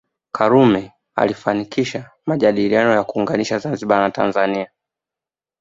[0.31, 4.71] Karume alifanikisha majadiliano ya kuunganisha Zanzibar na Tanganyika